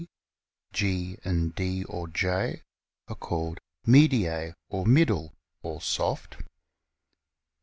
B, 0.01 0.09
G, 0.73 1.17
and 1.23 1.53
D 1.53 1.83
or 1.83 2.07
J 2.07 2.63
are 3.07 3.13
called 3.15 3.59
mediae 3.85 4.55
or 4.67 4.83
middle 4.83 5.35
(or 5.61 5.79
soft). 5.79 6.37